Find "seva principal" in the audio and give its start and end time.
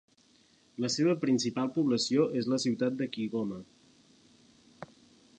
0.93-1.67